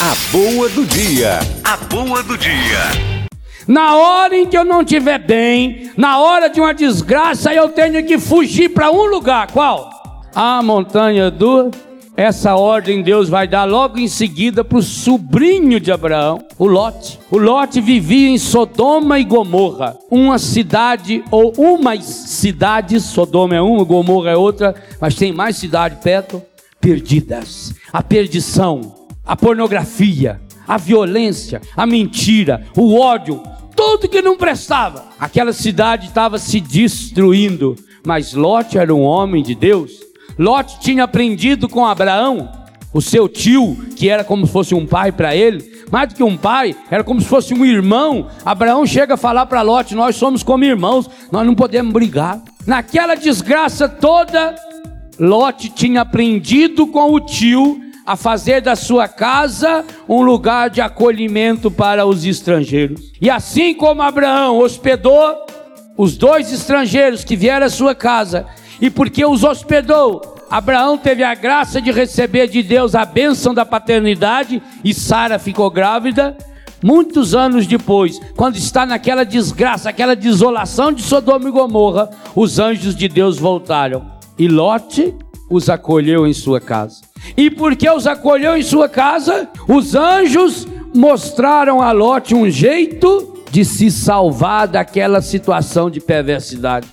A 0.00 0.14
boa 0.30 0.68
do 0.68 0.86
dia. 0.86 1.40
A 1.64 1.76
boa 1.76 2.22
do 2.22 2.38
dia. 2.38 3.26
Na 3.66 3.96
hora 3.96 4.36
em 4.36 4.46
que 4.46 4.56
eu 4.56 4.64
não 4.64 4.82
estiver 4.82 5.18
bem, 5.18 5.90
na 5.96 6.20
hora 6.20 6.48
de 6.48 6.60
uma 6.60 6.72
desgraça, 6.72 7.52
eu 7.52 7.68
tenho 7.70 8.06
que 8.06 8.16
fugir 8.16 8.68
para 8.68 8.92
um 8.92 9.06
lugar. 9.06 9.50
Qual? 9.50 9.90
A 10.32 10.62
montanha 10.62 11.32
do. 11.32 11.72
Essa 12.16 12.54
ordem 12.54 13.02
Deus 13.02 13.28
vai 13.28 13.48
dar 13.48 13.64
logo 13.64 13.98
em 13.98 14.06
seguida 14.06 14.62
para 14.62 14.78
o 14.78 14.82
sobrinho 14.82 15.80
de 15.80 15.90
Abraão, 15.90 16.46
o 16.56 16.66
Lote. 16.68 17.18
O 17.28 17.36
Lote 17.36 17.80
vivia 17.80 18.28
em 18.28 18.38
Sodoma 18.38 19.18
e 19.18 19.24
Gomorra, 19.24 19.96
uma 20.08 20.38
cidade 20.38 21.24
ou 21.28 21.52
umas 21.58 22.04
cidades, 22.04 23.02
Sodoma 23.02 23.56
é 23.56 23.60
uma, 23.60 23.82
Gomorra 23.82 24.30
é 24.30 24.36
outra, 24.36 24.76
mas 25.00 25.16
tem 25.16 25.32
mais 25.32 25.56
cidade 25.56 25.96
perto, 26.04 26.40
perdidas. 26.80 27.74
A 27.92 28.00
perdição, 28.00 29.07
a 29.28 29.36
pornografia, 29.36 30.40
a 30.66 30.78
violência, 30.78 31.60
a 31.76 31.84
mentira, 31.84 32.66
o 32.74 32.98
ódio, 32.98 33.42
tudo 33.76 34.08
que 34.08 34.22
não 34.22 34.38
prestava. 34.38 35.04
Aquela 35.20 35.52
cidade 35.52 36.06
estava 36.06 36.38
se 36.38 36.58
destruindo, 36.58 37.76
mas 38.06 38.32
Lot 38.32 38.78
era 38.78 38.92
um 38.94 39.02
homem 39.02 39.42
de 39.42 39.54
Deus. 39.54 39.92
Lot 40.38 40.80
tinha 40.80 41.04
aprendido 41.04 41.68
com 41.68 41.84
Abraão, 41.84 42.50
o 42.92 43.02
seu 43.02 43.28
tio, 43.28 43.76
que 43.94 44.08
era 44.08 44.24
como 44.24 44.46
se 44.46 44.52
fosse 44.52 44.74
um 44.74 44.86
pai 44.86 45.12
para 45.12 45.36
ele, 45.36 45.84
mais 45.90 46.08
do 46.08 46.14
que 46.14 46.22
um 46.22 46.36
pai, 46.36 46.74
era 46.90 47.04
como 47.04 47.20
se 47.20 47.26
fosse 47.26 47.52
um 47.52 47.66
irmão. 47.66 48.28
Abraão 48.46 48.86
chega 48.86 49.12
a 49.14 49.18
falar 49.18 49.44
para 49.44 49.60
Lot: 49.60 49.94
Nós 49.94 50.16
somos 50.16 50.42
como 50.42 50.64
irmãos, 50.64 51.08
nós 51.30 51.46
não 51.46 51.54
podemos 51.54 51.92
brigar. 51.92 52.40
Naquela 52.66 53.14
desgraça 53.14 53.88
toda, 53.88 54.54
Lot 55.18 55.68
tinha 55.70 56.00
aprendido 56.00 56.86
com 56.86 57.12
o 57.12 57.20
tio 57.20 57.87
a 58.08 58.16
fazer 58.16 58.62
da 58.62 58.74
sua 58.74 59.06
casa 59.06 59.84
um 60.08 60.22
lugar 60.22 60.70
de 60.70 60.80
acolhimento 60.80 61.70
para 61.70 62.06
os 62.06 62.24
estrangeiros. 62.24 63.12
E 63.20 63.28
assim 63.28 63.74
como 63.74 64.00
Abraão 64.00 64.58
hospedou 64.60 65.44
os 65.94 66.16
dois 66.16 66.50
estrangeiros 66.50 67.22
que 67.22 67.36
vieram 67.36 67.66
à 67.66 67.68
sua 67.68 67.94
casa, 67.94 68.46
e 68.80 68.88
porque 68.88 69.26
os 69.26 69.44
hospedou, 69.44 70.22
Abraão 70.50 70.96
teve 70.96 71.22
a 71.22 71.34
graça 71.34 71.82
de 71.82 71.92
receber 71.92 72.48
de 72.48 72.62
Deus 72.62 72.94
a 72.94 73.04
bênção 73.04 73.52
da 73.52 73.66
paternidade 73.66 74.62
e 74.82 74.94
Sara 74.94 75.38
ficou 75.38 75.70
grávida. 75.70 76.34
Muitos 76.82 77.34
anos 77.34 77.66
depois, 77.66 78.18
quando 78.34 78.56
está 78.56 78.86
naquela 78.86 79.22
desgraça, 79.22 79.90
aquela 79.90 80.16
desolação 80.16 80.90
de 80.90 81.02
Sodoma 81.02 81.46
e 81.46 81.52
Gomorra, 81.52 82.08
os 82.34 82.58
anjos 82.58 82.96
de 82.96 83.06
Deus 83.06 83.36
voltaram 83.36 84.06
e 84.38 84.48
Lote 84.48 85.14
os 85.48 85.68
acolheu 85.68 86.26
em 86.26 86.32
sua 86.32 86.60
casa. 86.60 87.00
E 87.36 87.50
porque 87.50 87.88
os 87.88 88.06
acolheu 88.06 88.56
em 88.56 88.62
sua 88.62 88.88
casa, 88.88 89.48
os 89.68 89.94
anjos 89.94 90.66
mostraram 90.94 91.80
a 91.82 91.92
Lote 91.92 92.34
um 92.34 92.48
jeito 92.50 93.42
de 93.50 93.64
se 93.64 93.90
salvar 93.90 94.68
daquela 94.68 95.20
situação 95.20 95.90
de 95.90 96.00
perversidade. 96.00 96.86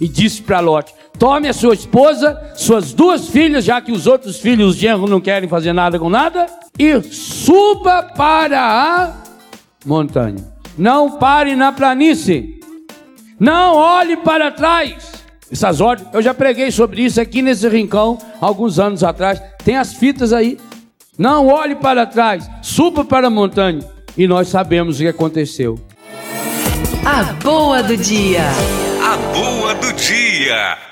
E 0.00 0.08
disse 0.08 0.42
para 0.42 0.60
Lote: 0.60 0.92
Tome 1.18 1.48
a 1.48 1.52
sua 1.52 1.74
esposa, 1.74 2.52
suas 2.56 2.92
duas 2.92 3.28
filhas, 3.28 3.64
já 3.64 3.80
que 3.80 3.92
os 3.92 4.06
outros 4.06 4.40
filhos, 4.40 4.70
os 4.70 4.76
genros, 4.76 5.08
não 5.08 5.20
querem 5.20 5.48
fazer 5.48 5.72
nada 5.72 5.98
com 5.98 6.08
nada, 6.08 6.46
e 6.78 7.00
suba 7.02 8.02
para 8.02 8.60
a 8.60 9.14
montanha. 9.84 10.52
Não 10.76 11.18
pare 11.18 11.54
na 11.54 11.70
planície. 11.70 12.60
Não 13.38 13.76
olhe 13.76 14.16
para 14.16 14.50
trás. 14.50 15.11
Essas 15.52 15.82
ordens, 15.82 16.08
eu 16.14 16.22
já 16.22 16.32
preguei 16.32 16.70
sobre 16.70 17.04
isso 17.04 17.20
aqui 17.20 17.42
nesse 17.42 17.68
rincão 17.68 18.16
alguns 18.40 18.78
anos 18.78 19.04
atrás. 19.04 19.38
Tem 19.62 19.76
as 19.76 19.92
fitas 19.92 20.32
aí. 20.32 20.58
Não 21.18 21.46
olhe 21.48 21.74
para 21.74 22.06
trás, 22.06 22.48
suba 22.62 23.04
para 23.04 23.26
a 23.26 23.30
montanha. 23.30 23.80
E 24.16 24.26
nós 24.26 24.48
sabemos 24.48 24.96
o 24.96 25.00
que 25.00 25.08
aconteceu. 25.08 25.78
A 27.04 27.24
boa 27.34 27.82
do 27.82 27.96
dia. 27.98 28.44
A 29.02 29.16
boa 29.34 29.74
do 29.74 29.92
dia. 29.92 30.91